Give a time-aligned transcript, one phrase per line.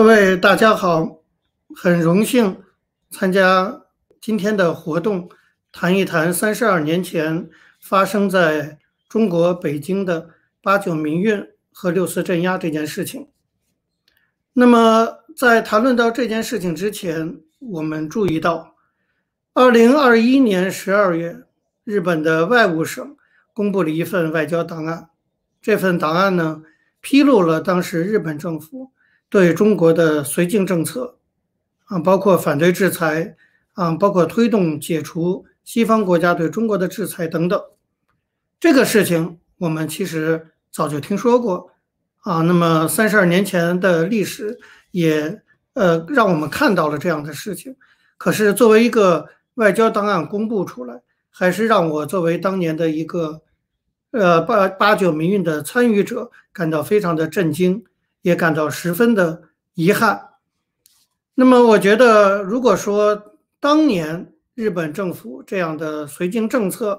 [0.00, 1.20] 各位大家好，
[1.76, 2.62] 很荣幸
[3.10, 3.82] 参加
[4.18, 5.28] 今天的活动，
[5.70, 7.50] 谈一谈三十二年前
[7.82, 8.78] 发生在
[9.10, 10.30] 中国北京的
[10.62, 13.28] 八九民运和六四镇压这件事情。
[14.54, 18.76] 那么，在谈论到这件事情之前，我们注意到，
[19.52, 21.42] 二零二一年十二月，
[21.84, 23.14] 日本的外务省
[23.52, 25.10] 公布了一份外交档案，
[25.60, 26.62] 这份档案呢，
[27.02, 28.92] 披露了当时日本政府。
[29.30, 31.16] 对中国的绥靖政策，
[31.84, 33.36] 啊，包括反对制裁，
[33.74, 37.62] 啊，包括推动解除西方国家对中国的制裁等等，
[38.58, 41.70] 这个事情我们其实早就听说过，
[42.22, 44.58] 啊，那么三十二年前的历史
[44.90, 45.40] 也
[45.74, 47.76] 呃让我们看到了这样的事情，
[48.18, 53.42] 可是作为一个外交档案公布出来，还是让我作为当年的一个
[54.10, 57.84] 呃八八九民运的参与者感到非常的震惊。
[58.22, 59.42] 也感到十分的
[59.74, 60.28] 遗憾。
[61.34, 66.98] 那么，我觉得，如果说当年日本政府这样的绥靖政策，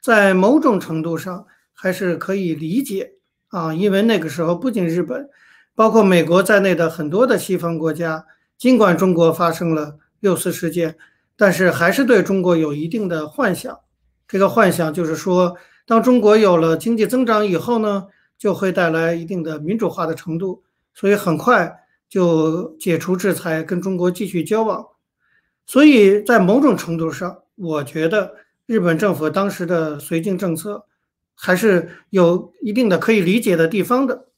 [0.00, 3.12] 在某种程度上还是可以理解
[3.48, 5.28] 啊，因为那个时候不仅日本，
[5.76, 10.96] 包括美国在内的很多的西方国家，尽管中国发生了六四事件，
[11.36, 13.78] 但是还是对中国有一定的幻想。
[14.26, 15.56] 这个幻想就是说，
[15.86, 18.08] 当中国有了经济增长以后呢？
[18.38, 20.62] 就会带来一定的民主化的程度，
[20.94, 24.86] 所以很快就解除制裁，跟中国继续交往。
[25.66, 30.86] 所以在某种程度上，我觉得日本政府当时的绥靖政策
[31.34, 34.28] 还是有一定的可以理解的地方的。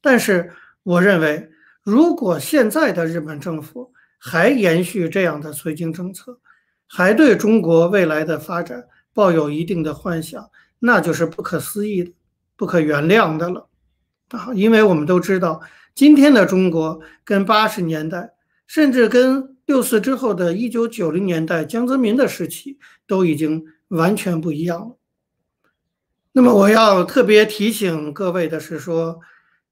[0.00, 0.52] 但是，
[0.84, 1.50] 我认为，
[1.82, 6.38] 如果现在的日本政府还延续这样的绥靖政策，
[6.86, 12.12] 还对中国未来的发展抱有一定的幻想，那就是不可思议的。
[12.56, 13.68] 不可原谅的了
[14.30, 14.48] 啊！
[14.54, 15.60] 因为我们都知道，
[15.94, 18.32] 今天的中国跟八十年代，
[18.66, 24.96] 甚至跟六四之后的一九九零年代江泽民的时期都已经完全不一样了。
[26.32, 29.20] 那么，我要特别提醒各位的是，说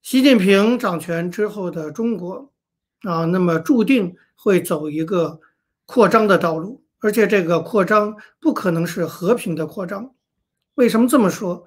[0.03, 2.53] 习近平掌权之后的中国
[3.03, 5.41] 啊，那么注定会走一个
[5.84, 10.15] 扩张的道路，而且这个扩张不可能是和平的扩张。
[10.75, 11.65] 为什么这么说？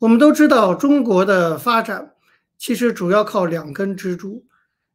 [0.00, 2.12] 我们都知道，中国的发展
[2.56, 4.44] 其实主要靠两根支柱，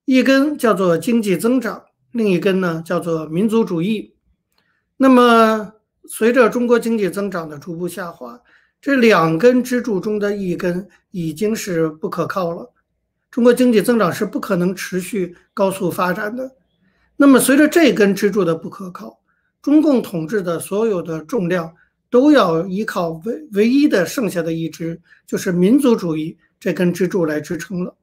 [0.05, 1.83] 一根叫做经济增长，
[2.13, 4.15] 另一根呢叫做民族主义。
[4.95, 5.73] 那么，
[6.05, 8.39] 随着中国经济增长的逐步下滑，
[8.79, 12.71] 这两根支柱中的一根已经是不可靠了。
[13.29, 16.49] 中国经济增长是不可能持续高速发展的。
[17.17, 19.19] 那么，随着这根支柱的不可靠，
[19.61, 21.73] 中共统治的所有的重量。
[22.13, 27.95] 都要依靠唯唯一的剩下的一支，就是民族主义这根支柱来支撑了。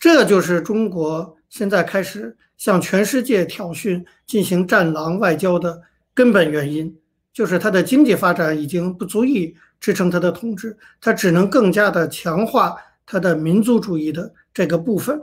[0.00, 5.78] 这就是中国现在开始向全世界挑衅、进行战狼外交的
[6.14, 6.96] 根本原因，
[7.30, 15.20] 就是它的经济发展已经不足以支撑它的统治，它只能更加的强化它的民族主义的这个部分。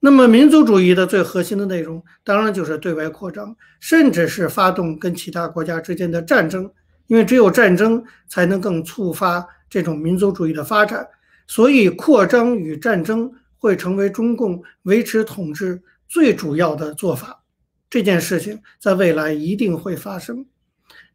[0.00, 6.68] 那么，民族主义的最核心的内容，当然就是对外扩张，甚至是发动跟其他国家之间的战争。
[7.08, 11.06] 因为只有战争才能更触发这种民族主义的发展，
[11.46, 17.42] 所以扩张与战争会成为中共维持统治最主要的做法。
[17.90, 20.46] 这件事情在未来一定会发生。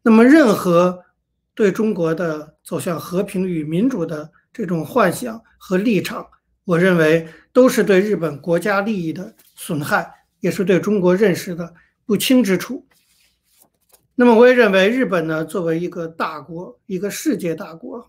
[0.02, 1.04] 那么，任何
[1.54, 6.26] 对中国的走向和平与民主的这种幻想和立场，
[6.64, 11.72] 我认为都是对日本国家利益的损害，也是对中国认识的
[12.04, 12.84] 不清之处。
[14.16, 18.08] 那么我也认为，日本呢作为一个大国，一个世界大国，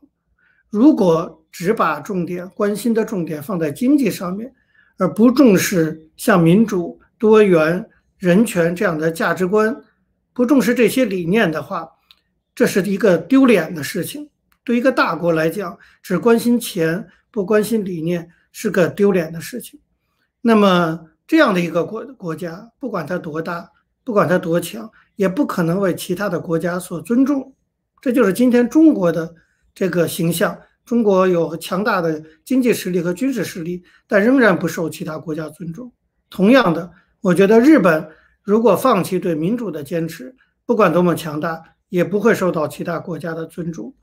[0.70, 4.54] 如果只把重点关心的重点放在经济上面，
[4.98, 9.84] 而不重视像民主、多元、人权这样的价值观，
[10.34, 11.90] 不重视这些理念的话，
[12.54, 14.30] 这是一个丢脸的事情。
[14.64, 19.80] 对一个大国来讲，只关心钱不关心理念，是个丢脸的事情。
[20.42, 23.70] 那么这样的一个国国家，不管它多大，
[24.06, 24.90] 不管它多强。
[25.18, 27.54] 也不可能为其他的国家所尊重，
[28.02, 29.34] 这就是今天中国的
[29.74, 30.60] 这个形象。
[30.84, 35.90] 中国有强大的经济实力和军事实力，但仍然不受其他国家尊重。
[36.30, 36.92] 同样的，
[37.22, 38.10] 我觉得日本
[38.44, 40.36] 如果放弃对民主的坚持，
[40.66, 43.96] 不管多么强大，也不会受到其他国家的尊重。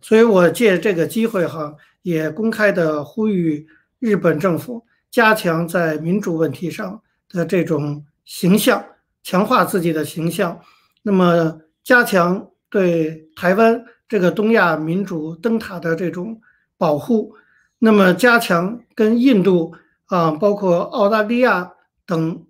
[0.00, 3.66] 所以我借这个机会哈，也公开的呼吁
[3.98, 8.82] 日本政府加强在民主问题上的这种形象。
[9.24, 10.60] 强化自己的形象，
[11.02, 16.40] 那么加强对台湾这个东亚民主灯塔的这种
[16.78, 17.34] 保护，
[17.78, 19.74] 那么加强跟印度
[20.06, 21.72] 啊，包括澳大利亚
[22.06, 22.44] 等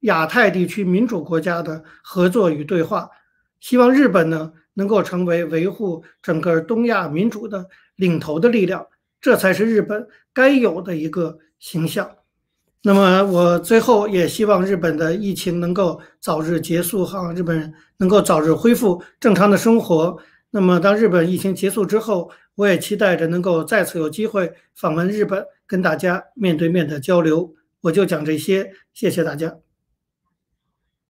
[0.00, 3.08] 亚太地区民主国家的合作与对话。
[3.60, 8.86] 希望日本呢能够成为维护整个东亚民主的领头的力量，
[9.20, 12.10] 这才是日本该有的一个形象。
[12.86, 20.14] 那么我最后也希望日本的疫情能够早日结束，哈，日本能够早日恢复正常的生活。
[20.50, 27.54] 那么当日本疫情结束之后，我也期待着能够再次有机会访问日本，跟大家面对面的交流。
[27.80, 29.63] 我就讲这些，谢谢大家。